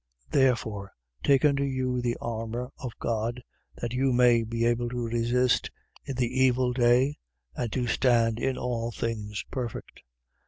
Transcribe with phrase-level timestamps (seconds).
[0.31, 3.43] Therefore, take unto you the armour of God,
[3.75, 5.69] that you may be able to resist
[6.05, 7.19] in the evil day
[7.55, 10.01] and to stand in all things perfect.